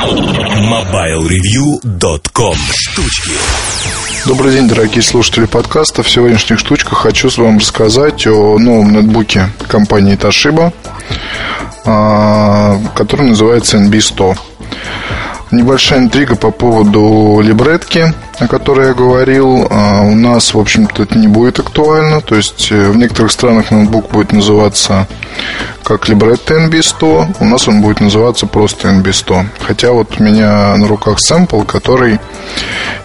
MobileReview.com 0.00 2.56
Штучки 2.74 3.32
Добрый 4.24 4.52
день, 4.52 4.66
дорогие 4.66 5.02
слушатели 5.02 5.44
подкаста. 5.44 6.02
В 6.02 6.08
сегодняшних 6.08 6.58
штучках 6.58 7.00
хочу 7.00 7.28
с 7.28 7.36
вами 7.36 7.58
рассказать 7.58 8.26
о 8.26 8.58
новом 8.58 8.92
нетбуке 8.92 9.50
компании 9.68 10.16
Toshiba, 10.16 10.72
а, 11.84 12.80
который 12.94 13.28
называется 13.28 13.76
NB100. 13.76 14.38
Небольшая 15.50 15.98
интрига 15.98 16.36
по 16.36 16.52
поводу 16.52 17.40
либретки, 17.42 18.14
о 18.38 18.46
которой 18.46 18.88
я 18.88 18.94
говорил. 18.94 19.66
А, 19.68 20.02
у 20.02 20.14
нас, 20.14 20.54
в 20.54 20.58
общем-то, 20.58 21.02
это 21.02 21.18
не 21.18 21.26
будет 21.26 21.58
актуально. 21.58 22.20
То 22.20 22.36
есть 22.36 22.68
э, 22.70 22.90
в 22.90 22.96
некоторых 22.96 23.32
странах 23.32 23.72
ноутбук 23.72 24.10
будет 24.10 24.30
называться 24.30 25.08
как 25.82 26.08
либретто 26.08 26.54
NB100. 26.54 27.36
У 27.40 27.44
нас 27.46 27.66
он 27.66 27.82
будет 27.82 28.00
называться 28.00 28.46
просто 28.46 28.90
NB100. 28.90 29.46
Хотя 29.58 29.90
вот 29.90 30.20
у 30.20 30.22
меня 30.22 30.76
на 30.76 30.86
руках 30.86 31.18
сэмпл, 31.18 31.62
который 31.62 32.20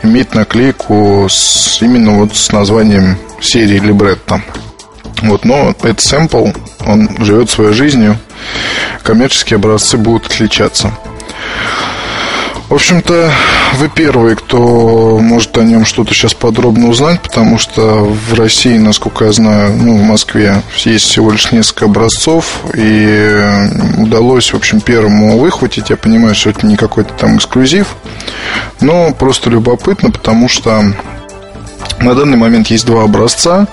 имеет 0.03 0.35
наклейку 0.35 1.25
с, 1.27 1.81
именно 1.81 2.19
вот 2.19 2.35
с 2.35 2.51
названием 2.51 3.17
серии 3.41 3.79
либретто. 3.79 4.39
Вот, 5.23 5.45
но 5.45 5.71
этот 5.71 6.01
сэмпл, 6.01 6.49
он 6.85 7.09
живет 7.25 7.49
своей 7.49 7.73
жизнью. 7.73 8.19
Коммерческие 9.01 9.55
образцы 9.55 9.97
будут 9.97 10.27
отличаться. 10.27 10.91
В 12.69 12.73
общем-то, 12.73 13.31
вы 13.75 13.89
первые, 13.89 14.35
кто 14.35 15.19
может 15.21 15.55
о 15.57 15.63
нем 15.63 15.85
что-то 15.85 16.13
сейчас 16.15 16.33
подробно 16.33 16.89
узнать, 16.89 17.21
потому 17.21 17.59
что 17.59 18.03
в 18.03 18.33
России, 18.33 18.77
насколько 18.77 19.25
я 19.25 19.31
знаю, 19.31 19.71
ну, 19.75 19.97
в 19.97 20.01
Москве 20.01 20.63
есть 20.77 21.05
всего 21.05 21.31
лишь 21.31 21.51
несколько 21.51 21.85
образцов, 21.85 22.61
и 22.73 23.39
удалось, 23.97 24.51
в 24.51 24.55
общем, 24.55 24.81
первому 24.81 25.37
выхватить. 25.37 25.91
Я 25.91 25.97
понимаю, 25.97 26.33
что 26.33 26.49
это 26.49 26.65
не 26.65 26.75
какой-то 26.75 27.13
там 27.13 27.37
эксклюзив, 27.37 27.87
но 28.81 29.13
просто 29.13 29.51
любопытно, 29.51 30.09
потому 30.09 30.49
что 30.49 30.83
на 32.05 32.15
данный 32.15 32.37
момент 32.37 32.67
есть 32.67 32.85
два 32.85 33.03
образца. 33.03 33.67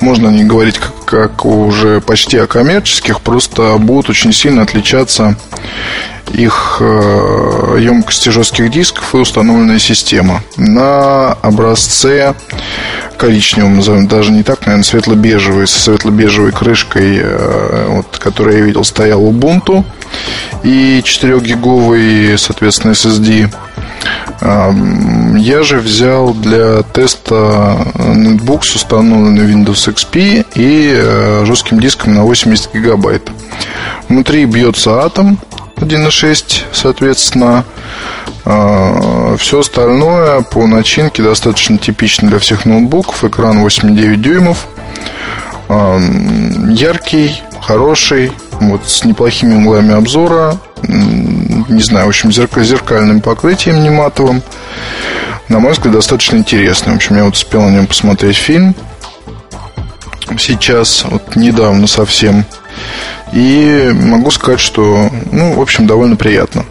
Можно 0.00 0.28
не 0.28 0.44
говорить 0.44 0.78
как, 0.78 1.04
как 1.04 1.44
уже 1.44 2.00
почти 2.00 2.38
о 2.38 2.46
коммерческих, 2.46 3.20
просто 3.20 3.76
будут 3.78 4.10
очень 4.10 4.32
сильно 4.32 4.62
отличаться 4.62 5.36
их 6.32 6.78
э, 6.80 7.76
емкости 7.78 8.30
жестких 8.30 8.70
дисков 8.70 9.14
и 9.14 9.18
установленная 9.18 9.78
система. 9.78 10.42
На 10.56 11.32
образце 11.34 12.34
коричневом, 13.16 13.76
назовем 13.76 14.08
даже 14.08 14.32
не 14.32 14.42
так, 14.42 14.60
наверное, 14.62 14.82
светло-бежевый, 14.82 15.66
со 15.66 15.78
светло-бежевой 15.78 16.52
крышкой, 16.52 17.18
э, 17.22 17.86
вот, 17.88 18.18
которую 18.18 18.58
я 18.58 18.64
видел, 18.64 18.84
стоял 18.84 19.22
Ubuntu 19.22 19.84
и 20.64 21.00
4-гиговый, 21.04 22.36
соответственно, 22.38 22.92
SSD. 22.92 23.50
Я 25.36 25.62
же 25.62 25.80
взял 25.80 26.32
для 26.32 26.82
теста 26.82 27.76
ноутбук 27.94 28.64
с 28.64 28.74
установленной 28.74 29.52
Windows 29.52 29.92
XP 29.92 30.46
и 30.54 30.92
э, 30.94 31.44
жестким 31.44 31.78
диском 31.78 32.14
на 32.14 32.24
80 32.24 32.74
гигабайт. 32.74 33.30
Внутри 34.08 34.44
бьется 34.46 35.04
атом 35.04 35.38
1.6, 35.76 36.64
соответственно. 36.72 37.64
А, 38.44 39.36
Все 39.36 39.60
остальное 39.60 40.40
по 40.40 40.66
начинке 40.66 41.22
достаточно 41.22 41.76
типично 41.76 42.28
для 42.28 42.38
всех 42.38 42.64
ноутбуков. 42.64 43.24
Экран 43.24 43.64
8,9 43.64 44.16
дюймов. 44.16 44.66
А, 45.68 45.98
яркий, 46.70 47.42
хороший, 47.60 48.32
вот 48.52 48.88
с 48.88 49.04
неплохими 49.04 49.54
углами 49.54 49.94
обзора. 49.94 50.56
Не 50.82 51.82
знаю, 51.82 52.06
в 52.06 52.08
общем, 52.08 52.32
зеркальным 52.32 53.20
покрытием 53.20 53.82
не 53.82 53.90
матовым. 53.90 54.42
На 55.48 55.60
мой 55.60 55.72
взгляд, 55.72 55.94
достаточно 55.94 56.36
интересный. 56.36 56.92
В 56.92 56.96
общем, 56.96 57.16
я 57.16 57.24
вот 57.24 57.34
успел 57.34 57.62
на 57.62 57.70
нем 57.70 57.86
посмотреть 57.86 58.36
фильм. 58.36 58.74
Сейчас, 60.38 61.04
вот 61.08 61.36
недавно 61.36 61.86
совсем 61.86 62.44
и 63.32 63.90
могу 63.92 64.30
сказать, 64.30 64.60
что, 64.60 65.10
ну, 65.30 65.52
в 65.54 65.60
общем, 65.60 65.86
довольно 65.86 66.16
приятно. 66.16 66.64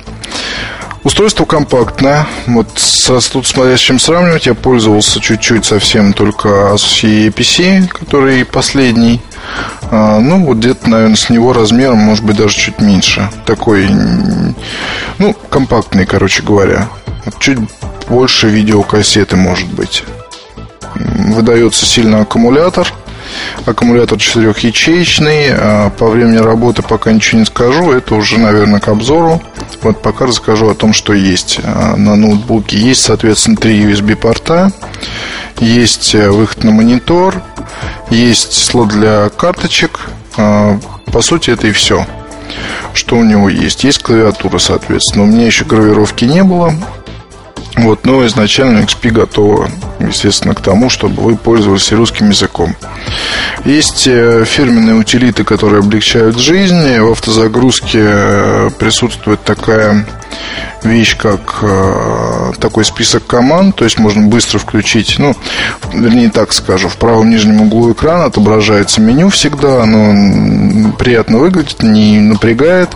Устройство 1.04 1.46
компактное. 1.46 2.26
Вот 2.48 2.68
со, 2.78 3.20
тут 3.32 3.46
смотря 3.46 3.78
с 3.78 3.80
чем 3.80 4.00
сравнивать, 4.00 4.48
я 4.48 4.56
пользовался 4.56 5.20
чуть-чуть 5.20 5.64
совсем 5.64 6.14
только 6.14 6.50
Asus 6.74 7.30
EPC, 7.30 7.88
который 7.88 8.44
последний. 8.44 9.22
А, 9.92 10.20
ну, 10.20 10.44
вот 10.46 10.58
где-то, 10.58 10.90
наверное, 10.90 11.16
с 11.16 11.30
него 11.30 11.54
размером, 11.54 12.00
может 12.00 12.26
быть, 12.26 12.38
даже 12.38 12.58
чуть 12.58 12.80
меньше. 12.80 13.30
Такой, 13.46 13.88
ну, 15.20 15.36
компактный, 15.50 16.08
короче 16.08 16.42
говоря. 16.42 16.90
Вот 17.24 17.40
чуть 17.40 17.60
больше 18.08 18.48
видеокассеты, 18.48 19.36
может 19.36 19.68
быть. 19.68 20.04
Выдается 20.96 21.86
сильно 21.86 22.22
аккумулятор– 22.22 22.92
Аккумулятор 23.66 24.20
четырехячеечный. 24.20 25.48
А 25.52 25.90
по 25.90 26.08
времени 26.08 26.38
работы 26.38 26.82
пока 26.82 27.12
ничего 27.12 27.40
не 27.40 27.46
скажу. 27.46 27.92
Это 27.92 28.16
уже, 28.16 28.40
наверное, 28.40 28.80
к 28.80 28.88
обзору. 28.88 29.42
Вот 29.82 30.02
пока 30.02 30.26
расскажу 30.26 30.70
о 30.70 30.76
том, 30.76 30.94
что 30.94 31.14
есть 31.14 31.60
а, 31.64 31.96
на 31.96 32.16
ноутбуке. 32.16 32.78
Есть, 32.78 33.04
соответственно, 33.04 33.58
три 33.58 33.80
USB-порта. 33.80 34.72
Есть 35.60 36.14
э, 36.16 36.30
выход 36.30 36.64
на 36.64 36.72
монитор. 36.72 37.42
Есть 38.10 38.54
слот 38.54 38.90
для 38.90 39.30
карточек. 39.30 40.00
А, 40.38 40.80
по 41.12 41.22
сути, 41.22 41.52
это 41.52 41.68
и 41.68 41.72
все 41.72 42.06
что 42.94 43.18
у 43.18 43.24
него 43.26 43.50
есть. 43.50 43.84
Есть 43.84 44.02
клавиатура, 44.02 44.58
соответственно. 44.58 45.26
У 45.26 45.28
меня 45.28 45.46
еще 45.46 45.66
гравировки 45.66 46.24
не 46.24 46.44
было. 46.44 46.74
Вот, 47.78 48.06
но 48.06 48.26
изначально 48.26 48.80
XP 48.80 49.12
готова, 49.12 49.70
естественно, 50.00 50.56
к 50.56 50.62
тому, 50.62 50.90
чтобы 50.90 51.22
вы 51.22 51.36
пользовались 51.36 51.92
русским 51.92 52.30
языком. 52.30 52.76
Есть 53.66 54.08
э, 54.08 54.46
фирменные 54.46 54.96
утилиты, 54.96 55.44
которые 55.44 55.80
облегчают 55.80 56.38
жизнь. 56.38 57.00
В 57.00 57.12
автозагрузке 57.12 58.00
э, 58.02 58.70
присутствует 58.80 59.44
такая 59.44 60.06
вещь, 60.84 61.18
как 61.18 61.60
э, 61.64 62.52
такой 62.60 62.86
список 62.86 63.26
команд, 63.26 63.76
то 63.76 63.84
есть 63.84 63.98
можно 63.98 64.28
быстро 64.28 64.60
включить, 64.60 65.16
ну, 65.18 65.36
вернее 65.94 66.30
так 66.30 66.54
скажу, 66.54 66.88
в 66.88 66.98
правом 66.98 67.30
нижнем 67.30 67.62
углу 67.62 67.92
экрана 67.92 68.26
отображается 68.26 69.02
меню 69.02 69.30
всегда, 69.30 69.84
оно 69.84 70.92
приятно 70.94 71.40
выглядит, 71.40 71.82
не 71.82 72.20
напрягает, 72.20 72.90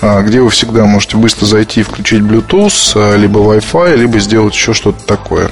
где 0.00 0.40
вы 0.40 0.50
всегда 0.50 0.84
можете 0.84 1.16
быстро 1.16 1.46
зайти 1.46 1.80
и 1.80 1.82
включить 1.82 2.20
Bluetooth, 2.20 2.92
а, 2.94 3.16
либо 3.16 3.40
Wi-Fi, 3.40 3.96
либо 3.96 4.18
сделать 4.18 4.54
еще 4.54 4.74
что-то 4.74 5.04
такое. 5.04 5.50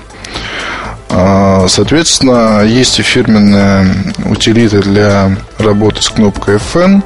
А, 1.09 1.67
соответственно, 1.69 2.63
есть 2.63 2.99
и 2.99 3.03
фирменная 3.03 3.87
утилита 4.25 4.81
для 4.81 5.37
работы 5.59 6.03
с 6.03 6.09
кнопкой 6.09 6.57
FN. 6.57 7.03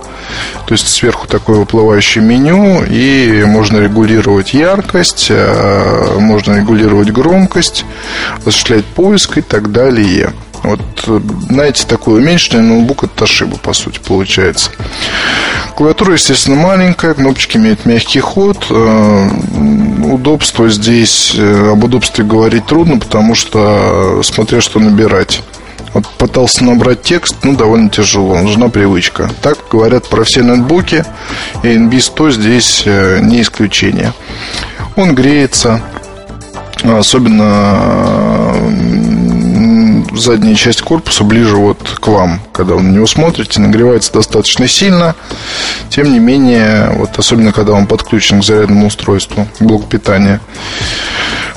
То 0.66 0.72
есть 0.72 0.88
сверху 0.88 1.26
такое 1.26 1.58
выплывающее 1.58 2.22
меню, 2.22 2.84
и 2.84 3.44
можно 3.44 3.78
регулировать 3.78 4.54
яркость, 4.54 5.30
можно 6.18 6.54
регулировать 6.54 7.10
громкость, 7.10 7.84
осуществлять 8.44 8.84
поиск 8.84 9.38
и 9.38 9.40
так 9.40 9.70
далее. 9.70 10.32
Вот, 10.62 10.80
знаете, 11.48 11.86
такой 11.86 12.20
уменьшенный 12.20 12.62
ноутбук 12.62 13.04
от 13.04 13.14
Toshiba, 13.14 13.58
по 13.58 13.72
сути, 13.72 14.00
получается. 14.06 14.70
Клавиатура, 15.76 16.14
естественно, 16.14 16.56
маленькая, 16.56 17.14
кнопочки 17.14 17.56
имеют 17.56 17.84
мягкий 17.84 18.20
ход. 18.20 18.66
Э, 18.70 19.28
удобство 20.04 20.68
здесь, 20.68 21.34
э, 21.36 21.72
об 21.72 21.84
удобстве 21.84 22.24
говорить 22.24 22.66
трудно, 22.66 22.98
потому 22.98 23.34
что 23.34 24.20
смотря 24.22 24.60
что 24.60 24.80
набирать. 24.80 25.42
Вот 25.92 26.06
пытался 26.18 26.64
набрать 26.64 27.02
текст, 27.02 27.36
ну, 27.42 27.56
довольно 27.56 27.88
тяжело, 27.88 28.38
нужна 28.38 28.68
привычка. 28.68 29.30
Так 29.40 29.58
говорят 29.70 30.08
про 30.08 30.24
все 30.24 30.42
ноутбуки, 30.42 31.04
и 31.62 31.68
NB100 31.68 32.32
здесь 32.32 32.82
э, 32.84 33.20
не 33.22 33.40
исключение. 33.40 34.12
Он 34.96 35.14
греется, 35.14 35.82
особенно 36.84 38.52
задняя 40.20 40.54
часть 40.54 40.82
корпуса 40.82 41.24
ближе 41.24 41.56
вот 41.56 41.98
к 42.00 42.06
вам, 42.08 42.40
когда 42.52 42.74
вы 42.74 42.82
на 42.82 42.90
него 42.90 43.06
смотрите, 43.06 43.60
нагревается 43.60 44.12
достаточно 44.12 44.68
сильно. 44.68 45.14
Тем 45.88 46.12
не 46.12 46.18
менее, 46.18 46.90
вот 46.96 47.18
особенно 47.18 47.52
когда 47.52 47.72
он 47.72 47.86
подключен 47.86 48.40
к 48.40 48.44
зарядному 48.44 48.86
устройству, 48.86 49.46
блок 49.60 49.88
питания. 49.88 50.40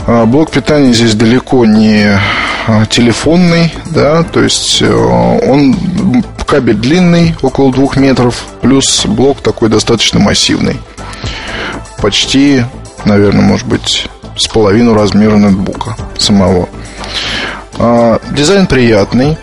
А, 0.07 0.25
блок 0.25 0.51
питания 0.51 0.93
здесь 0.93 1.13
далеко 1.15 1.65
не 1.65 2.19
а, 2.67 2.85
телефонный, 2.85 3.73
да, 3.87 4.23
то 4.23 4.41
есть 4.41 4.81
э, 4.81 4.91
он 4.91 5.75
кабель 6.49 6.75
длинный, 6.75 7.35
около 7.43 7.71
двух 7.71 7.95
метров, 7.95 8.43
плюс 8.61 9.05
блок 9.05 9.41
такой 9.41 9.69
достаточно 9.69 10.19
массивный. 10.19 10.79
Почти, 12.01 12.63
наверное, 13.05 13.43
может 13.43 13.67
быть, 13.67 14.07
с 14.35 14.47
половину 14.47 14.95
размера 14.95 15.37
ноутбука 15.37 15.95
самого. 16.17 16.67
А, 17.79 18.19
дизайн 18.35 18.67
приятный, 18.67 19.37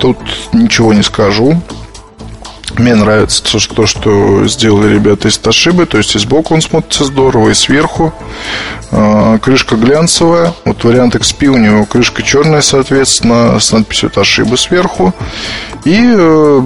тут 0.00 0.16
ничего 0.54 0.94
не 0.94 1.02
скажу. 1.02 1.60
Мне 2.78 2.94
нравится 2.94 3.42
то, 3.42 3.58
что, 3.58 3.74
то, 3.74 3.86
что 3.86 4.46
сделали 4.48 4.94
ребята 4.94 5.28
из 5.28 5.38
Тошибы. 5.38 5.86
То 5.86 5.98
есть 5.98 6.14
и 6.14 6.18
сбоку 6.18 6.54
он 6.54 6.62
смотрится 6.62 7.04
здорово, 7.04 7.50
и 7.50 7.54
сверху. 7.54 8.12
А, 8.90 9.38
крышка 9.38 9.76
глянцевая. 9.76 10.54
Вот 10.64 10.84
вариант 10.84 11.16
XP 11.16 11.46
у 11.46 11.58
него 11.58 11.84
крышка 11.84 12.22
черная, 12.22 12.62
соответственно, 12.62 13.60
с 13.60 13.72
надписью 13.72 14.10
Тошиба 14.10 14.56
сверху. 14.56 15.14
И 15.84 15.96
э, 15.96 16.62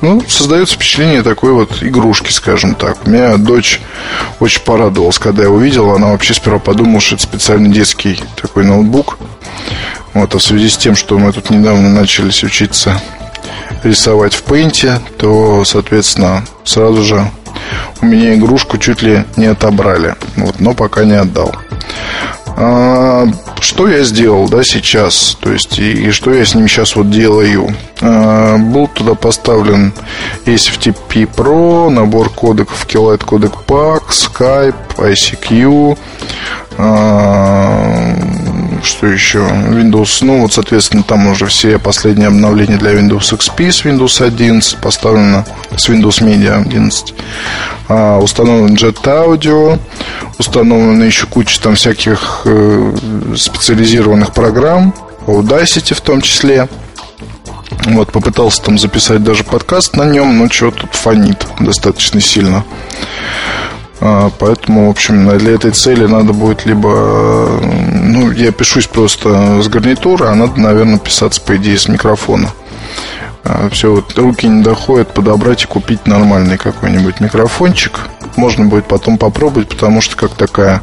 ну, 0.00 0.22
создается 0.28 0.74
впечатление 0.74 1.22
такой 1.22 1.52
вот 1.52 1.82
игрушки, 1.82 2.30
скажем 2.32 2.74
так. 2.74 3.06
У 3.06 3.10
меня 3.10 3.36
дочь 3.36 3.80
очень 4.40 4.62
порадовалась, 4.62 5.18
когда 5.18 5.44
я 5.44 5.50
увидел. 5.50 5.90
Она 5.90 6.08
вообще 6.08 6.34
сперва 6.34 6.58
подумала, 6.58 7.00
что 7.00 7.14
это 7.14 7.24
специальный 7.24 7.70
детский 7.70 8.20
такой 8.40 8.64
ноутбук. 8.64 9.18
Вот, 10.14 10.34
а 10.34 10.38
в 10.38 10.42
связи 10.42 10.68
с 10.68 10.76
тем, 10.76 10.96
что 10.96 11.18
мы 11.18 11.32
тут 11.32 11.50
недавно 11.50 11.90
начались 11.90 12.42
учиться 12.42 13.00
рисовать 13.82 14.34
в 14.34 14.42
пейнте, 14.42 15.00
то, 15.18 15.64
соответственно, 15.64 16.44
сразу 16.64 17.02
же 17.02 17.30
у 18.00 18.06
меня 18.06 18.34
игрушку 18.34 18.78
чуть 18.78 19.02
ли 19.02 19.24
не 19.36 19.46
отобрали. 19.46 20.14
Вот, 20.36 20.60
но 20.60 20.74
пока 20.74 21.04
не 21.04 21.14
отдал. 21.14 21.54
А, 22.58 23.26
что 23.60 23.86
я 23.86 24.02
сделал, 24.02 24.48
да, 24.48 24.64
сейчас? 24.64 25.36
То 25.40 25.52
есть, 25.52 25.78
и, 25.78 26.08
и 26.08 26.10
что 26.10 26.32
я 26.32 26.44
с 26.46 26.54
ним 26.54 26.68
сейчас 26.68 26.96
вот 26.96 27.10
делаю? 27.10 27.68
А, 28.00 28.56
был 28.56 28.88
туда 28.88 29.14
поставлен 29.14 29.92
SFTP 30.46 31.28
Pro, 31.34 31.90
набор 31.90 32.30
кодеков 32.30 32.86
Keylight 32.86 33.24
кодек 33.24 33.52
Pack, 33.66 34.04
Skype, 34.08 34.74
ICQ, 34.96 35.98
а, 36.78 38.16
что 38.86 39.06
еще? 39.06 39.38
Windows, 39.38 40.18
ну 40.22 40.42
вот, 40.42 40.52
соответственно, 40.52 41.02
там 41.02 41.26
уже 41.26 41.46
все 41.46 41.78
последние 41.78 42.28
обновления 42.28 42.78
для 42.78 42.92
Windows 42.92 43.36
XP 43.36 43.70
с 43.70 43.84
Windows 43.84 44.24
11 44.24 44.78
поставлено, 44.78 45.44
с 45.76 45.88
Windows 45.88 46.22
Media 46.22 46.60
11. 46.60 47.14
А, 47.88 48.18
установлен 48.18 48.74
Jet 48.74 49.02
Audio, 49.02 49.78
установлена 50.38 51.04
еще 51.04 51.26
куча 51.26 51.60
там 51.60 51.74
всяких 51.74 52.42
э, 52.44 52.96
специализированных 53.36 54.32
программ, 54.32 54.94
Audacity 55.26 55.94
в 55.94 56.00
том 56.00 56.20
числе. 56.20 56.68
Вот, 57.86 58.12
попытался 58.12 58.62
там 58.62 58.78
записать 58.78 59.22
даже 59.22 59.44
подкаст 59.44 59.96
на 59.96 60.04
нем, 60.04 60.38
но 60.38 60.48
что 60.48 60.70
тут 60.70 60.94
фонит 60.94 61.46
достаточно 61.60 62.20
сильно. 62.20 62.64
А, 64.00 64.30
поэтому, 64.38 64.86
в 64.86 64.90
общем, 64.90 65.28
для 65.38 65.54
этой 65.54 65.70
цели 65.70 66.06
надо 66.06 66.32
будет 66.32 66.66
либо... 66.66 67.60
Ну, 67.92 68.30
я 68.30 68.52
пишусь 68.52 68.86
просто 68.86 69.62
с 69.62 69.68
гарнитуры, 69.68 70.26
а 70.26 70.34
надо, 70.34 70.60
наверное, 70.60 70.98
писаться, 70.98 71.40
по 71.40 71.56
идее, 71.56 71.78
с 71.78 71.88
микрофона. 71.88 72.50
А, 73.44 73.68
Все, 73.70 73.92
вот 73.92 74.16
руки 74.18 74.46
не 74.46 74.62
доходят 74.62 75.14
подобрать 75.14 75.64
и 75.64 75.66
купить 75.66 76.06
нормальный 76.06 76.58
какой-нибудь 76.58 77.20
микрофончик. 77.20 78.00
Можно 78.36 78.66
будет 78.66 78.86
потом 78.86 79.16
попробовать, 79.16 79.68
потому 79.68 80.02
что 80.02 80.16
как 80.16 80.32
такая 80.32 80.82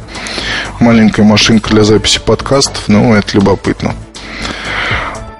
маленькая 0.80 1.22
машинка 1.22 1.70
для 1.70 1.84
записи 1.84 2.20
подкастов, 2.20 2.84
ну, 2.88 3.14
это 3.14 3.36
любопытно. 3.36 3.94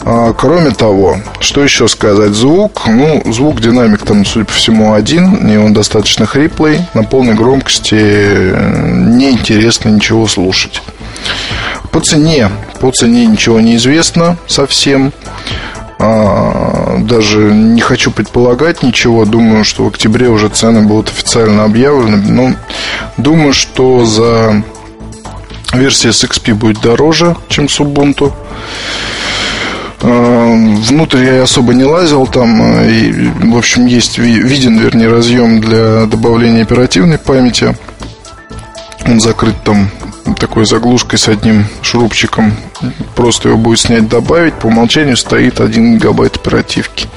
А, 0.06 0.34
кроме 0.34 0.70
того, 0.70 1.16
что 1.40 1.62
еще 1.62 1.88
сказать? 1.88 2.32
Звук, 2.32 2.82
ну, 2.86 3.22
звук 3.32 3.60
динамик 3.60 4.02
там, 4.02 4.26
судя 4.26 4.44
по 4.44 4.52
всему, 4.52 4.92
один, 4.92 5.48
и 5.50 5.56
он 5.56 5.72
достаточно 5.72 6.26
хриплый, 6.26 6.80
на 6.92 7.04
полной 7.04 7.34
громкости 7.34 7.96
э, 7.98 8.90
неинтересно 8.92 9.88
ничего 9.88 10.26
слушать. 10.26 10.82
По 11.90 12.00
цене, 12.00 12.50
по 12.80 12.90
цене 12.90 13.24
ничего 13.24 13.60
не 13.60 13.76
известно 13.76 14.36
совсем. 14.46 15.12
А, 15.98 16.98
даже 16.98 17.38
не 17.38 17.80
хочу 17.80 18.10
предполагать 18.10 18.82
ничего. 18.82 19.24
Думаю, 19.24 19.64
что 19.64 19.84
в 19.84 19.88
октябре 19.88 20.28
уже 20.28 20.50
цены 20.50 20.82
будут 20.82 21.08
официально 21.08 21.64
объявлены. 21.64 22.16
Ну, 22.16 22.56
думаю, 23.16 23.54
что 23.54 24.04
за 24.04 24.62
версия 25.72 26.12
с 26.12 26.22
XP 26.24 26.52
будет 26.52 26.82
дороже, 26.82 27.36
чем 27.48 27.70
с 27.70 27.80
Ubuntu. 27.80 28.34
Э, 30.06 30.76
внутрь 30.86 31.24
я 31.24 31.42
особо 31.42 31.72
не 31.72 31.84
лазил, 31.84 32.26
там, 32.26 32.60
э, 32.60 32.90
и, 32.90 33.30
в 33.48 33.56
общем, 33.56 33.86
есть 33.86 34.18
виден, 34.18 34.78
вернее, 34.78 35.08
разъем 35.08 35.62
для 35.62 36.04
добавления 36.04 36.62
оперативной 36.62 37.16
памяти. 37.16 37.74
Он 39.06 39.18
закрыт 39.18 39.54
там 39.64 39.88
такой 40.38 40.66
заглушкой 40.66 41.18
с 41.18 41.28
одним 41.28 41.64
шурупчиком. 41.80 42.52
Просто 43.16 43.48
его 43.48 43.58
будет 43.58 43.80
снять, 43.80 44.06
добавить. 44.08 44.54
По 44.54 44.66
умолчанию 44.66 45.16
стоит 45.16 45.60
1 45.60 45.96
гигабайт 45.96 46.36
оперативки. 46.36 47.08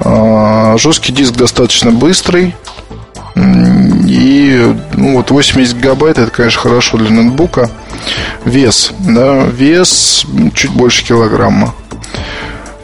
А, 0.00 0.76
жесткий 0.78 1.12
диск 1.12 1.34
достаточно 1.34 1.92
быстрый. 1.92 2.56
И 3.36 4.74
ну, 4.94 5.16
вот 5.16 5.30
80 5.30 5.76
гигабайт 5.76 6.18
это, 6.18 6.30
конечно, 6.30 6.60
хорошо 6.60 6.98
для 6.98 7.10
ноутбука. 7.10 7.70
Вес, 8.44 8.92
да, 8.98 9.44
вес 9.44 10.26
чуть 10.54 10.72
больше 10.72 11.04
килограмма. 11.04 11.74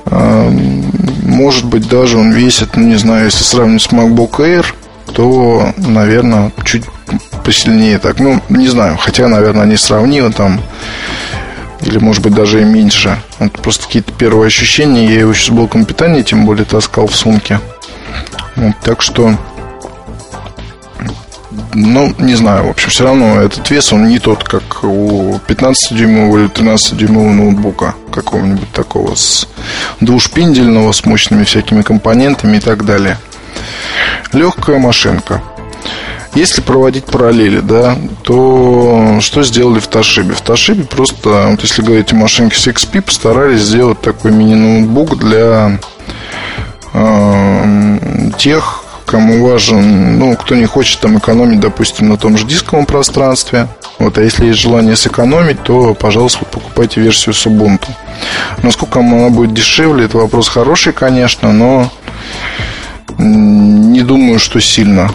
Может 0.06 1.65
быть, 1.67 1.88
даже 1.88 2.19
он 2.19 2.32
весит, 2.32 2.77
ну, 2.77 2.87
не 2.87 2.97
знаю, 2.97 3.27
если 3.27 3.44
сравнивать 3.44 3.82
с 3.82 3.88
MacBook 3.88 4.38
Air, 4.38 4.67
то, 5.12 5.73
наверное, 5.77 6.53
чуть 6.65 6.85
посильнее 7.44 7.99
так. 7.99 8.19
Ну, 8.19 8.41
не 8.49 8.69
знаю, 8.69 8.97
хотя, 8.97 9.29
наверное, 9.29 9.62
они 9.62 9.77
сравнимы 9.77 10.32
там. 10.32 10.61
Или, 11.82 11.99
может 11.99 12.23
быть, 12.23 12.35
даже 12.35 12.61
и 12.61 12.65
меньше. 12.65 13.23
Это 13.38 13.59
просто 13.61 13.87
какие-то 13.87 14.12
первые 14.12 14.49
ощущения. 14.49 15.06
Я 15.06 15.21
его 15.21 15.32
сейчас 15.32 15.47
с 15.47 15.50
блоком 15.50 15.85
питания, 15.85 16.23
тем 16.23 16.44
более, 16.44 16.65
таскал 16.65 17.06
в 17.06 17.17
сумке. 17.17 17.61
Вот, 18.56 18.75
так 18.82 19.00
что 19.00 19.37
ну, 21.75 22.14
не 22.19 22.35
знаю, 22.35 22.67
в 22.67 22.70
общем, 22.70 22.91
все 22.91 23.05
равно 23.05 23.41
этот 23.41 23.69
вес, 23.70 23.93
он 23.93 24.08
не 24.08 24.19
тот, 24.19 24.44
как 24.44 24.85
у 24.85 25.35
15-дюймового 25.49 26.38
или 26.38 26.50
13-дюймового 26.50 27.32
ноутбука 27.32 27.94
какого-нибудь 28.12 28.70
такого 28.73 29.14
с 29.14 29.49
двушпиндельного, 30.00 30.93
с 30.93 31.05
мощными 31.05 31.44
всякими 31.44 31.82
компонентами 31.82 32.58
и 32.58 32.61
так 32.61 32.85
далее. 32.85 33.19
Легкая 34.32 34.79
машинка. 34.79 35.43
Если 36.35 36.61
проводить 36.61 37.06
параллели, 37.06 37.58
да, 37.58 37.96
то 38.23 39.19
что 39.20 39.43
сделали 39.43 39.81
в 39.81 39.88
Тошибе? 39.88 40.32
В 40.32 40.41
Тошибе 40.41 40.85
просто, 40.85 41.49
вот 41.50 41.61
если 41.62 41.82
говорить 41.82 42.12
о 42.12 42.17
машинке 42.17 42.56
с 42.56 42.69
XP, 42.69 43.03
постарались 43.03 43.62
сделать 43.62 44.00
такой 44.00 44.31
мини-ноутбук 44.31 45.19
для 45.19 45.81
э, 46.93 48.31
тех, 48.38 48.80
кому 49.11 49.45
важен, 49.45 50.19
ну, 50.19 50.37
кто 50.37 50.55
не 50.55 50.67
хочет 50.67 51.01
там 51.01 51.19
экономить, 51.19 51.59
допустим, 51.59 52.09
на 52.09 52.17
том 52.17 52.37
же 52.37 52.47
дисковом 52.47 52.87
пространстве. 52.87 53.67
Вот, 53.99 54.17
а 54.19 54.23
если 54.23 54.47
есть 54.47 54.61
желание 54.61 54.95
сэкономить, 54.95 55.63
то, 55.65 55.94
пожалуйста, 55.94 56.44
покупайте 56.44 57.01
версию 57.01 57.34
с 57.34 57.44
Ubuntu. 57.44 57.89
Насколько 58.63 59.01
она 59.01 59.29
будет 59.31 59.53
дешевле, 59.53 60.05
это 60.05 60.17
вопрос 60.17 60.49
хороший, 60.49 60.93
конечно, 60.93 61.53
но 61.53 61.91
не 63.19 64.03
думаю, 64.03 64.39
что 64.39 64.61
сильно, 64.61 65.11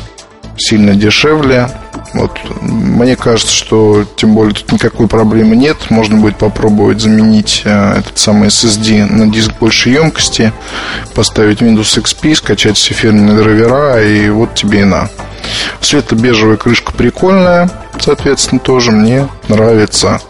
сильно 0.57 0.93
дешевле. 0.93 1.69
Вот, 2.15 2.39
мне 2.61 3.17
кажется, 3.17 3.53
что 3.53 4.05
тем 4.15 4.35
более 4.35 4.53
тут 4.53 4.71
никакой 4.71 5.07
проблемы 5.07 5.57
нет. 5.57 5.89
Можно 5.89 6.17
будет 6.17 6.37
попробовать 6.37 7.01
заменить 7.01 7.63
э, 7.65 7.99
этот 7.99 8.17
самый 8.17 8.47
SSD 8.47 9.05
на 9.05 9.27
диск 9.27 9.51
большей 9.59 9.93
емкости, 9.93 10.53
поставить 11.13 11.61
Windows 11.61 12.01
XP, 12.01 12.35
скачать 12.35 12.77
все 12.77 12.93
фирменные 12.93 13.35
драйвера, 13.35 14.01
и 14.01 14.29
вот 14.29 14.55
тебе 14.55 14.81
и 14.81 14.83
на. 14.85 15.09
Светло-бежевая 15.81 16.55
крышка 16.55 16.93
прикольная, 16.93 17.69
соответственно, 17.99 18.59
тоже 18.59 18.91
мне 18.91 19.27
нравится. 19.49 20.21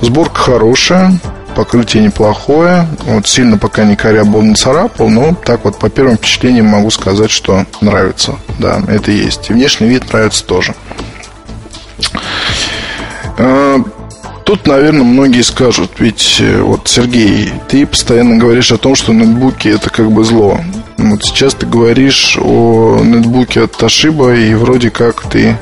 Сборка 0.00 0.40
хорошая, 0.40 1.12
покрытие 1.54 2.02
неплохое. 2.02 2.86
Вот 3.04 3.28
сильно 3.28 3.58
пока 3.58 3.84
не 3.84 3.94
корябал, 3.94 4.40
не 4.40 4.54
царапал, 4.54 5.10
но 5.10 5.34
так 5.34 5.64
вот 5.64 5.78
по 5.78 5.90
первым 5.90 6.16
впечатлениям 6.16 6.66
могу 6.66 6.90
сказать, 6.90 7.30
что 7.30 7.66
нравится. 7.82 8.36
Да, 8.58 8.80
это 8.88 9.10
есть. 9.10 9.50
И 9.50 9.52
внешний 9.52 9.88
вид 9.88 10.10
нравится 10.10 10.46
тоже. 10.46 10.74
А, 13.38 13.78
тут, 14.44 14.66
наверное, 14.66 15.02
многие 15.02 15.42
скажут, 15.42 15.92
ведь 15.98 16.38
э, 16.40 16.60
вот, 16.60 16.88
Сергей, 16.88 17.52
ты 17.68 17.86
постоянно 17.86 18.36
говоришь 18.36 18.72
о 18.72 18.78
том, 18.78 18.94
что 18.94 19.12
ноутбуки 19.12 19.68
это 19.68 19.90
как 19.90 20.10
бы 20.10 20.24
зло. 20.24 20.60
Вот 20.98 21.24
сейчас 21.24 21.54
ты 21.54 21.66
говоришь 21.66 22.38
о 22.40 23.00
ноутбуке 23.02 23.62
от 23.62 23.72
Toshiba, 23.72 24.38
и 24.38 24.54
вроде 24.54 24.90
как 24.90 25.22
ты 25.22 25.56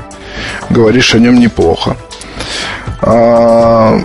говоришь 0.71 1.15
о 1.15 1.19
нем 1.19 1.39
неплохо. 1.39 1.97
А, 3.01 4.01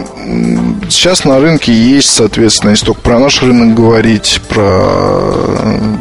сейчас 0.89 1.25
на 1.25 1.39
рынке 1.39 1.73
есть, 1.73 2.11
соответственно, 2.11 2.71
если 2.71 2.85
только 2.85 3.01
про 3.01 3.19
наш 3.19 3.41
рынок 3.41 3.75
говорить, 3.75 4.39
про 4.47 5.39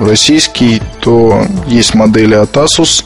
российский, 0.01 0.83
то 1.01 1.47
есть 1.67 1.95
модели 1.95 2.35
от 2.35 2.55
Asus, 2.57 3.05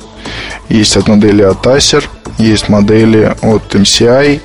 есть 0.69 0.97
от 0.97 1.07
модели 1.09 1.43
от 1.43 1.65
Acer, 1.67 2.05
есть 2.39 2.69
модели 2.69 3.35
от 3.43 3.75
MCI, 3.75 4.41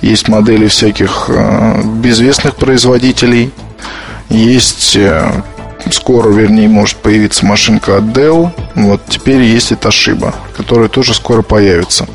есть 0.00 0.28
модели 0.28 0.68
всяких 0.68 1.26
э, 1.28 1.82
безвестных 1.84 2.56
производителей, 2.56 3.52
есть 4.28 4.96
э, 4.96 5.30
скоро, 5.90 6.28
вернее, 6.28 6.68
может 6.68 6.98
появиться 6.98 7.46
машинка 7.46 7.98
от 7.98 8.04
Dell. 8.04 8.50
Вот 8.74 9.02
теперь 9.08 9.42
есть 9.42 9.72
и 9.72 9.74
Toshiba, 9.74 10.34
которая 10.56 10.88
тоже 10.88 11.14
скоро 11.14 11.42
появится. 11.42 12.06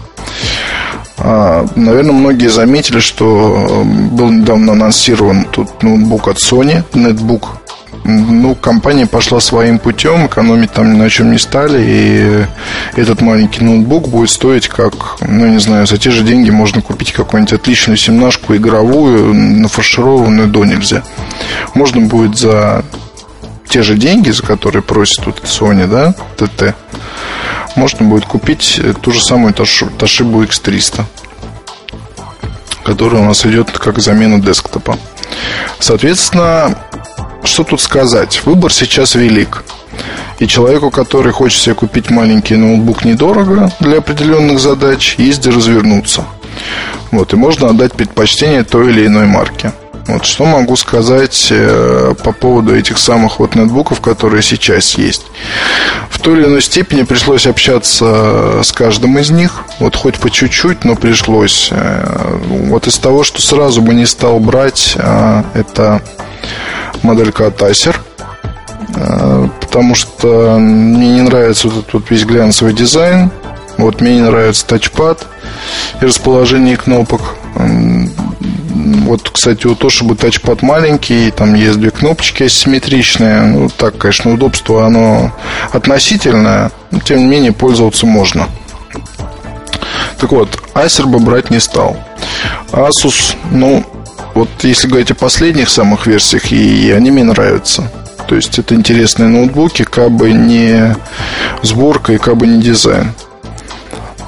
А, 1.17 1.65
наверное, 1.75 2.12
многие 2.12 2.48
заметили, 2.48 3.00
что 3.00 3.83
был 4.12 4.29
недавно 4.29 4.74
анонсирован 4.74 5.45
тут 5.45 5.81
ноутбук 5.83 6.27
от 6.27 6.38
Sony, 6.38 6.83
нетбук 6.93 7.62
ну, 8.03 8.55
компания 8.55 9.05
пошла 9.05 9.39
своим 9.39 9.79
путем, 9.79 10.27
экономить 10.27 10.72
там 10.72 10.93
ни 10.93 10.98
на 10.98 11.10
чем 11.10 11.31
не 11.31 11.38
стали, 11.38 11.83
и 11.86 12.45
этот 13.00 13.22
маленький 13.22 13.63
ноутбук 13.63 14.10
будет 14.10 14.29
стоить 14.29 14.67
как, 14.67 15.17
ну, 15.22 15.48
не 15.48 15.60
знаю, 15.60 15.88
за 15.88 15.98
те 15.98 16.12
же 16.12 16.24
деньги 16.24 16.50
можно 16.50 16.81
купить 16.81 17.13
какую-нибудь 17.13 17.53
отличную 17.53 17.98
семнашку 17.98 18.55
игровую, 18.55 19.33
нафаршированную 19.33 20.48
до 20.48 20.65
нельзя. 20.65 21.03
Можно 21.74 22.01
будет 22.01 22.38
за 22.38 22.83
те 23.69 23.81
же 23.81 23.95
деньги, 23.95 24.29
за 24.31 24.43
которые 24.43 24.83
просит 24.83 25.24
тут 25.24 25.41
Sony, 25.43 25.88
да, 25.88 26.13
ТТ, 26.38 26.75
можно 27.75 28.05
будет 28.05 28.25
купить 28.25 28.79
ту 29.01 29.12
же 29.12 29.22
самую 29.22 29.53
Toshiba 29.53 30.48
X300 30.48 31.05
которая 32.83 33.22
у 33.22 33.25
нас 33.25 33.45
идет 33.45 33.72
как 33.72 34.00
замена 34.00 34.39
десктопа. 34.39 34.98
Соответственно, 35.79 36.77
что 37.45 37.63
тут 37.63 37.81
сказать? 37.81 38.41
Выбор 38.45 38.71
сейчас 38.71 39.15
велик. 39.15 39.63
И 40.39 40.47
человеку, 40.47 40.89
который 40.89 41.31
хочет 41.31 41.62
себе 41.62 41.75
купить 41.75 42.09
маленький 42.09 42.55
ноутбук 42.55 43.05
недорого 43.05 43.71
для 43.79 44.00
определенных 44.00 44.59
задач, 44.59 45.15
есть 45.17 45.39
где 45.39 45.51
развернуться. 45.51 46.25
Вот, 47.12 47.33
и 47.33 47.35
можно 47.35 47.69
отдать 47.69 47.93
предпочтение 47.93 48.63
той 48.63 48.89
или 48.89 49.05
иной 49.05 49.25
марке. 49.25 49.73
Вот 50.07 50.25
что 50.25 50.45
могу 50.45 50.75
сказать 50.75 51.47
э, 51.50 52.13
по 52.23 52.33
поводу 52.33 52.75
этих 52.75 52.97
самых 52.97 53.39
вот 53.39 53.55
ноутбуков, 53.55 54.01
которые 54.01 54.43
сейчас 54.43 54.95
есть. 54.95 55.25
В 56.09 56.19
той 56.19 56.39
или 56.39 56.45
иной 56.45 56.62
степени 56.62 57.03
пришлось 57.03 57.47
общаться 57.47 58.62
с 58.63 58.71
каждым 58.73 59.17
из 59.17 59.29
них. 59.29 59.63
Вот 59.79 59.95
хоть 59.95 60.15
по 60.15 60.29
чуть-чуть, 60.29 60.83
но 60.83 60.95
пришлось. 60.95 61.69
Э, 61.71 62.38
вот 62.67 62.85
из 62.88 62.97
того, 62.97 63.23
что 63.23 63.41
сразу 63.41 63.81
бы 63.81 63.93
не 63.93 64.05
стал 64.05 64.39
брать, 64.39 64.93
э, 64.97 65.43
это 65.53 66.01
моделька 67.03 67.48
от 67.48 67.62
Acer 67.62 67.95
э, 68.95 69.48
потому 69.62 69.95
что 69.95 70.57
мне 70.60 71.07
не 71.07 71.22
нравится 71.22 71.67
вот 71.67 71.79
этот 71.79 71.93
вот 71.93 72.10
весь 72.10 72.25
глянцевый 72.25 72.74
дизайн. 72.74 73.31
Вот 73.77 74.01
мне 74.01 74.15
не 74.15 74.22
нравится 74.22 74.67
тачпад 74.67 75.25
и 76.01 76.05
расположение 76.05 76.77
кнопок. 76.77 77.36
Вот, 77.55 79.29
кстати, 79.29 79.67
у 79.67 79.74
Toshiba 79.74 80.15
тачпад 80.15 80.62
маленький, 80.62 81.31
там 81.31 81.53
есть 81.55 81.79
две 81.79 81.91
кнопочки 81.91 82.43
асимметричные. 82.43 83.41
Ну, 83.41 83.69
так, 83.69 83.98
конечно, 83.98 84.33
удобство, 84.33 84.86
оно 84.86 85.31
относительное, 85.72 86.72
но, 86.91 87.00
тем 87.00 87.19
не 87.19 87.25
менее, 87.25 87.51
пользоваться 87.51 88.05
можно. 88.05 88.48
Так 90.19 90.31
вот, 90.31 90.50
Acer 90.74 91.05
бы 91.05 91.19
брать 91.19 91.50
не 91.50 91.60
стал. 91.60 91.98
Asus, 92.72 93.36
ну, 93.51 93.83
вот 94.34 94.50
если 94.63 94.88
говорить 94.88 95.12
о 95.12 95.16
последних 95.16 95.70
самых 95.70 96.08
версиях, 96.08 96.52
и 96.52 96.92
они 96.92 97.12
мне 97.12 97.24
нравятся. 97.24 97.90
То 98.28 98.36
есть 98.36 98.58
это 98.58 98.74
интересные 98.74 99.30
ноутбуки, 99.30 99.84
как 99.84 100.12
бы 100.12 100.32
не 100.32 100.96
сборка 101.62 102.13
и 102.13 102.18
как 102.18 102.38
бы 102.38 102.48
не 102.48 102.62
дизайн. 102.62 103.13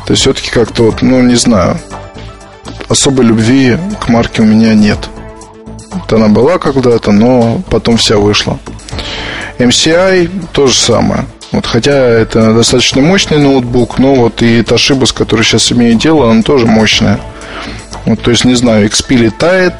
То 0.06 0.12
есть 0.12 0.22
все-таки 0.22 0.52
как-то 0.52 0.84
вот, 0.84 1.02
ну 1.02 1.22
не 1.22 1.36
знаю, 1.36 1.78
особой 2.90 3.26
любви 3.26 3.78
к 4.00 4.08
марке 4.10 4.42
у 4.42 4.46
меня 4.46 4.74
нет. 4.74 5.00
Вот 5.92 6.12
она 6.14 6.28
была 6.28 6.60
когда-то, 6.60 7.12
но 7.12 7.62
потом 7.70 7.98
вся 7.98 8.18
вышла. 8.18 8.60
MCI 9.58 10.30
то 10.52 10.68
же 10.68 10.76
самое. 10.76 11.26
Вот, 11.52 11.66
хотя 11.66 11.94
это 11.94 12.54
достаточно 12.54 13.02
мощный 13.02 13.38
ноутбук, 13.38 13.98
но 13.98 14.16
вот 14.16 14.42
и 14.42 14.60
Toshiba, 14.60 15.06
с 15.06 15.14
которой 15.14 15.44
сейчас 15.44 15.72
имею 15.72 15.96
дело, 15.96 16.30
она 16.30 16.42
тоже 16.42 16.66
мощная. 16.66 17.20
Вот, 18.06 18.22
то 18.22 18.32
есть, 18.32 18.46
не 18.46 18.54
знаю, 18.54 18.88
XP 18.88 19.16
летает, 19.16 19.74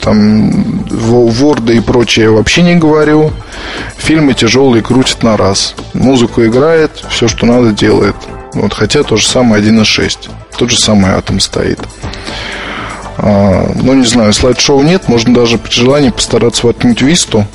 там 0.00 0.50
Word 0.90 1.74
и 1.74 1.80
прочее 1.80 2.30
вообще 2.30 2.62
не 2.62 2.74
говорю. 2.74 3.32
Фильмы 3.96 4.34
тяжелые 4.34 4.82
крутят 4.82 5.22
на 5.22 5.36
раз. 5.36 5.74
Музыку 5.94 6.44
играет, 6.44 7.04
все, 7.08 7.26
что 7.26 7.46
надо, 7.46 7.72
делает. 7.72 8.16
Вот, 8.52 8.74
хотя 8.74 9.02
то 9.02 9.16
же 9.16 9.26
самое 9.26 9.62
1.6. 9.62 10.30
Тот 10.58 10.70
же 10.70 10.78
самый 10.78 11.12
атом 11.12 11.40
стоит. 11.40 11.80
А, 13.18 13.70
ну, 13.74 13.94
не 13.94 14.04
знаю, 14.04 14.32
слайд-шоу 14.32 14.82
нет. 14.82 15.08
Можно 15.08 15.34
даже 15.34 15.56
при 15.58 15.72
желании 15.72 16.10
постараться 16.10 16.66
воткнуть 16.66 17.00
Висту 17.00 17.46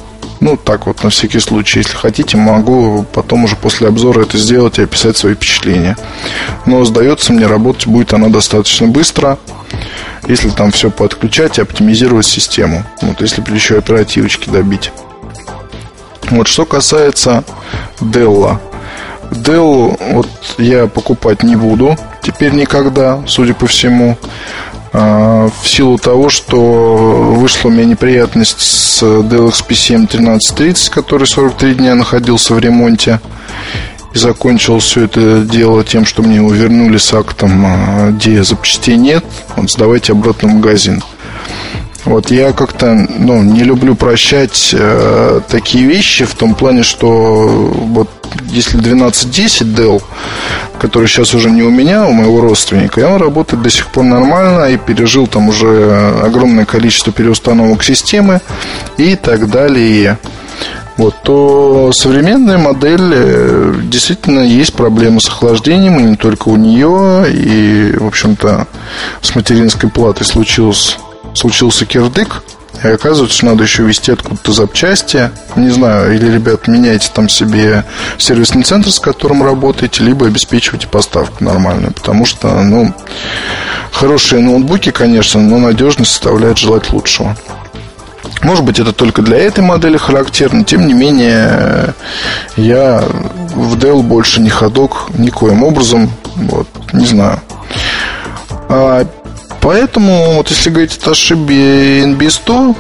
ну, 0.42 0.58
так 0.58 0.88
вот, 0.88 1.04
на 1.04 1.12
всякий 1.12 1.40
случай. 1.40 1.80
Если 1.80 1.96
хотите, 1.96 2.36
могу 2.36 3.06
потом 3.14 3.46
уже 3.46 3.56
после 3.56 3.88
обзора 3.88 4.24
это 4.24 4.40
сделать 4.40 4.80
и 4.80 4.84
описать 4.84 5.16
свои 5.16 5.36
впечатления. 5.36 5.96
Но, 6.66 6.84
сдается 6.84 7.32
мне, 7.32 7.46
работать 7.46 7.86
будет 7.86 8.12
она 8.12 8.28
достаточно 8.28 8.88
быстро, 8.88 9.38
если 10.28 10.50
там 10.50 10.72
все 10.72 10.90
подключать 10.90 11.60
и 11.60 11.62
оптимизировать 11.62 12.26
систему. 12.26 12.84
Вот, 13.02 13.22
если 13.22 13.42
еще 13.54 13.78
оперативочки 13.78 14.50
добить. 14.50 14.92
Вот, 16.32 16.48
что 16.48 16.66
касается 16.66 17.44
Dell. 18.00 18.58
Dell 19.30 19.98
вот 20.14 20.28
я 20.58 20.88
покупать 20.88 21.44
не 21.44 21.56
буду 21.56 21.96
теперь 22.24 22.54
никогда, 22.54 23.24
судя 23.28 23.54
по 23.54 23.68
всему. 23.68 24.18
А, 24.94 25.50
в 25.62 25.70
силу 25.70 25.98
того, 25.98 26.30
что 26.30 27.34
вышла 27.38 27.70
у 27.70 27.72
меня 27.72 27.86
неприятность 27.86 28.60
с 28.60 29.02
Dell 29.02 29.50
XP7 29.50 30.06
1330, 30.06 30.90
который 30.90 31.26
43 31.26 31.76
дня 31.76 31.96
находился 31.96 32.54
в 32.54 32.60
ремонте. 32.60 33.22
И 34.14 34.18
закончил 34.18 34.80
все 34.80 35.06
это 35.06 35.44
дело 35.46 35.86
тем, 35.86 36.06
что 36.06 36.22
мне 36.22 36.36
его 36.38 36.52
вернули 36.52 36.98
с 36.98 37.14
актом, 37.14 37.64
а, 37.66 38.12
где 38.12 38.44
запчастей 38.44 38.98
нет. 38.98 39.24
Вот 39.56 39.72
сдавайте 39.72 40.12
обратно 40.12 40.50
в 40.50 40.54
магазин. 40.56 41.02
Вот 42.04 42.32
я 42.32 42.52
как-то 42.52 42.94
ну, 42.94 43.44
не 43.44 43.64
люблю 43.64 43.96
прощать 43.96 44.72
э, 44.74 45.42
такие 45.48 45.86
вещи 45.86 46.26
в 46.26 46.34
том 46.34 46.56
плане, 46.56 46.82
что 46.82 47.48
вот 47.48 48.10
если 48.48 48.80
1210 48.80 49.68
Dell, 49.68 50.02
который 50.82 51.08
сейчас 51.08 51.36
уже 51.36 51.52
не 51.52 51.62
у 51.62 51.70
меня, 51.70 52.08
у 52.08 52.12
моего 52.12 52.42
родственника, 52.42 53.02
и 53.02 53.04
он 53.04 53.22
работает 53.22 53.62
до 53.62 53.70
сих 53.70 53.92
пор 53.92 54.04
нормально 54.04 54.66
и 54.66 54.78
пережил 54.78 55.28
там 55.28 55.48
уже 55.48 56.18
огромное 56.24 56.66
количество 56.66 57.14
переустановок 57.14 57.84
системы 57.84 58.42
и 58.98 59.16
так 59.16 59.48
далее. 59.52 60.18
Вот, 60.98 61.16
то 61.24 61.92
современная 61.94 62.58
модель 62.58 63.12
э, 63.14 63.76
действительно 63.84 64.40
есть 64.40 64.74
проблемы 64.74 65.22
с 65.22 65.28
охлаждением, 65.28 66.00
и 66.00 66.04
не 66.04 66.16
только 66.16 66.50
у 66.50 66.56
нее, 66.56 67.28
и, 67.32 67.96
в 68.00 68.08
общем-то, 68.08 68.68
с 69.22 69.36
материнской 69.36 69.88
платой 69.88 70.26
случилось 70.26 70.98
случился 71.36 71.86
кирдык, 71.86 72.42
и 72.84 72.88
оказывается, 72.88 73.38
что 73.38 73.48
надо 73.48 73.64
еще 73.64 73.84
вести 73.84 74.12
откуда-то 74.12 74.52
запчасти. 74.52 75.32
Не 75.56 75.70
знаю, 75.70 76.16
или, 76.16 76.32
ребят, 76.32 76.68
меняйте 76.68 77.10
там 77.14 77.30
себе 77.30 77.86
сервисный 78.18 78.64
центр, 78.64 78.92
с 78.92 79.00
которым 79.00 79.44
работаете, 79.44 80.04
либо 80.04 80.26
обеспечивайте 80.26 80.88
поставку 80.88 81.44
нормальную. 81.44 81.94
Потому 81.94 82.26
что, 82.26 82.50
ну, 82.62 82.94
хорошие 83.92 84.42
ноутбуки, 84.42 84.92
конечно, 84.92 85.40
но 85.40 85.60
надежность 85.60 86.12
составляет 86.12 86.58
желать 86.58 86.92
лучшего. 86.92 87.36
Может 88.42 88.66
быть, 88.66 88.80
это 88.80 88.92
только 88.92 89.22
для 89.22 89.38
этой 89.38 89.64
модели 89.64 89.98
характерно. 89.98 90.64
Тем 90.64 90.88
не 90.88 90.94
менее, 90.94 91.94
я 92.56 93.04
в 93.54 93.78
Dell 93.78 94.02
больше 94.02 94.42
не 94.42 94.50
ходок 94.50 95.10
никоим 95.14 95.64
образом. 95.64 96.10
Вот, 96.36 96.68
не 96.94 97.06
знаю. 97.06 97.40
Поэтому, 99.62 100.34
вот 100.34 100.50
если 100.50 100.70
говорить 100.70 101.00
о 101.06 101.12
ошибе 101.12 102.04
NB100, 102.04 102.76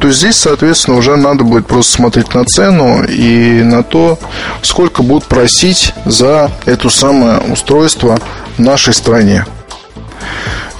то 0.00 0.10
здесь, 0.10 0.36
соответственно, 0.36 0.96
уже 0.96 1.16
надо 1.16 1.44
будет 1.44 1.66
просто 1.66 1.92
смотреть 1.92 2.34
на 2.34 2.44
цену 2.44 3.04
и 3.04 3.62
на 3.62 3.82
то, 3.82 4.18
сколько 4.62 5.02
будут 5.02 5.24
просить 5.24 5.94
за 6.04 6.50
это 6.64 6.88
самое 6.88 7.38
устройство 7.38 8.18
в 8.56 8.58
нашей 8.58 8.94
стране. 8.94 9.44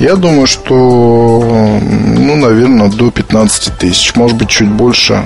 Я 0.01 0.17
думаю, 0.17 0.49
что, 0.49 1.79
ну, 1.81 2.35
наверное, 2.35 2.89
до 2.89 3.11
15 3.11 3.79
тысяч, 3.79 4.17
может 4.17 4.37
быть, 4.37 4.49
чуть 4.49 4.69
больше 4.69 5.23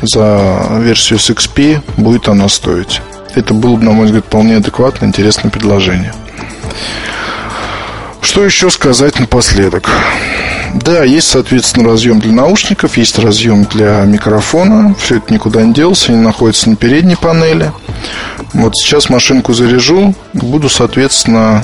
за 0.00 0.78
версию 0.78 1.18
с 1.18 1.28
XP 1.28 1.82
будет 1.98 2.28
она 2.28 2.48
стоить. 2.48 3.02
Это 3.34 3.52
было 3.52 3.76
бы, 3.76 3.84
на 3.84 3.90
мой 3.90 4.06
взгляд, 4.06 4.24
вполне 4.24 4.56
адекватное, 4.56 5.08
интересное 5.08 5.50
предложение. 5.50 6.14
Что 8.34 8.44
еще 8.44 8.68
сказать 8.68 9.20
напоследок? 9.20 9.88
Да, 10.74 11.04
есть, 11.04 11.28
соответственно, 11.28 11.90
разъем 11.90 12.18
для 12.18 12.32
наушников, 12.32 12.96
есть 12.96 13.16
разъем 13.20 13.62
для 13.62 14.00
микрофона. 14.00 14.92
Все 14.98 15.18
это 15.18 15.32
никуда 15.32 15.62
не 15.62 15.72
делся, 15.72 16.10
они 16.10 16.20
находятся 16.20 16.68
на 16.68 16.74
передней 16.74 17.14
панели. 17.14 17.70
Вот 18.52 18.74
сейчас 18.74 19.08
машинку 19.08 19.54
заряжу, 19.54 20.16
буду, 20.32 20.68
соответственно, 20.68 21.62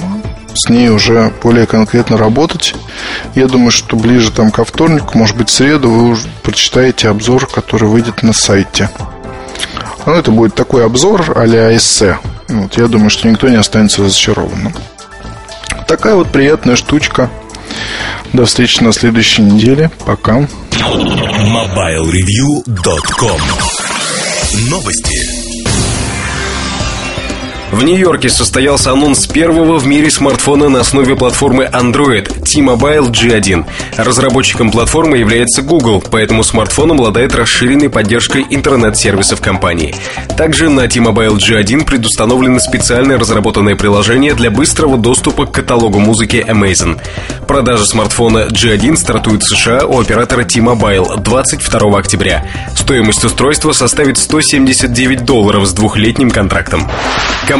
с 0.54 0.68
ней 0.68 0.90
уже 0.90 1.32
более 1.42 1.66
конкретно 1.66 2.16
работать. 2.16 2.76
Я 3.34 3.48
думаю, 3.48 3.72
что 3.72 3.96
ближе 3.96 4.30
там 4.30 4.52
ко 4.52 4.64
вторнику, 4.64 5.18
может 5.18 5.36
быть, 5.36 5.50
среду, 5.50 5.90
вы 5.90 6.10
уже 6.10 6.28
прочитаете 6.44 7.08
обзор, 7.08 7.48
который 7.48 7.88
выйдет 7.88 8.22
на 8.22 8.32
сайте. 8.32 8.90
Ну, 10.06 10.12
это 10.12 10.30
будет 10.30 10.54
такой 10.54 10.86
обзор 10.86 11.32
а-ля 11.34 11.76
эссе. 11.76 12.18
Вот, 12.46 12.78
я 12.78 12.86
думаю, 12.86 13.10
что 13.10 13.28
никто 13.28 13.48
не 13.48 13.56
останется 13.56 14.02
разочарованным. 14.02 14.72
Такая 15.90 16.14
вот 16.14 16.30
приятная 16.30 16.76
штучка. 16.76 17.28
До 18.32 18.46
встречи 18.46 18.80
на 18.80 18.92
следующей 18.92 19.42
неделе. 19.42 19.90
Пока. 20.06 20.46
MobileReview.com 20.70 23.40
Новости. 24.70 25.39
В 27.72 27.84
Нью-Йорке 27.84 28.28
состоялся 28.28 28.90
анонс 28.90 29.28
первого 29.28 29.78
в 29.78 29.86
мире 29.86 30.10
смартфона 30.10 30.68
на 30.68 30.80
основе 30.80 31.14
платформы 31.14 31.70
Android 31.72 32.26
T-Mobile 32.44 33.10
G1. 33.10 33.64
Разработчиком 33.96 34.72
платформы 34.72 35.18
является 35.18 35.62
Google, 35.62 36.02
поэтому 36.10 36.42
смартфон 36.42 36.92
обладает 36.92 37.32
расширенной 37.36 37.88
поддержкой 37.88 38.44
интернет-сервисов 38.50 39.40
компании. 39.40 39.94
Также 40.36 40.68
на 40.68 40.88
T-Mobile 40.88 41.36
G1 41.36 41.84
предустановлено 41.84 42.58
специально 42.58 43.16
разработанное 43.16 43.76
приложение 43.76 44.34
для 44.34 44.50
быстрого 44.50 44.98
доступа 44.98 45.46
к 45.46 45.52
каталогу 45.52 46.00
музыки 46.00 46.44
Amazon. 46.46 47.00
Продажа 47.46 47.84
смартфона 47.84 48.48
G1 48.50 48.96
стартует 48.96 49.42
в 49.42 49.48
США 49.48 49.86
у 49.86 50.00
оператора 50.00 50.42
T-Mobile 50.42 51.20
22 51.20 51.98
октября. 51.98 52.44
Стоимость 52.74 53.24
устройства 53.24 53.70
составит 53.70 54.18
179 54.18 55.24
долларов 55.24 55.66
с 55.66 55.72
двухлетним 55.72 56.32
контрактом. 56.32 56.88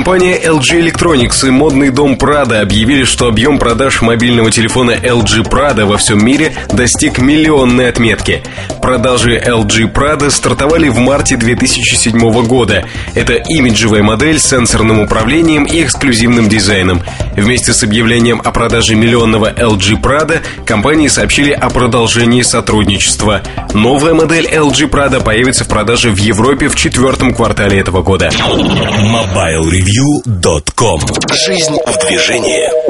Компания 0.01 0.41
LG 0.43 0.81
Electronics 0.81 1.47
и 1.47 1.51
модный 1.51 1.91
дом 1.91 2.15
Prada 2.15 2.63
объявили, 2.63 3.05
что 3.05 3.29
объем 3.29 3.59
продаж 3.59 4.01
мобильного 4.01 4.51
телефона 4.51 4.93
LG 4.93 5.47
Prada 5.47 5.85
во 5.85 5.99
всем 5.99 6.25
мире 6.25 6.55
достиг 6.73 7.19
миллионной 7.19 7.91
отметки. 7.91 8.43
Продажи 8.81 9.37
LG 9.37 9.93
Prada 9.93 10.31
стартовали 10.31 10.89
в 10.89 10.97
марте 10.97 11.37
2007 11.37 12.19
года. 12.47 12.87
Это 13.15 13.35
имиджевая 13.35 14.03
модель 14.03 14.39
с 14.39 14.49
сенсорным 14.49 15.01
управлением 15.01 15.65
и 15.65 15.83
эксклюзивным 15.83 16.49
дизайном. 16.49 17.03
Вместе 17.37 17.75
с 17.75 17.83
объявлением 17.83 18.41
о 18.43 18.53
продаже 18.53 18.95
миллионного 18.95 19.53
LG 19.53 20.01
Prada 20.01 20.41
компании 20.65 21.09
сообщили 21.09 21.53
о 21.53 21.69
продолжении 21.69 22.41
сотрудничества. 22.41 23.43
Новая 23.75 24.15
модель 24.15 24.47
LG 24.47 24.89
Prada 24.89 25.23
появится 25.23 25.65
в 25.65 25.69
продаже 25.69 26.11
в 26.11 26.17
Европе 26.17 26.69
в 26.69 26.75
четвертом 26.75 27.35
квартале 27.35 27.79
этого 27.79 28.03
года. 28.03 28.31
MobileReview.com 29.91 31.01
Жизнь 31.33 31.77
в 31.85 32.07
движении. 32.07 32.90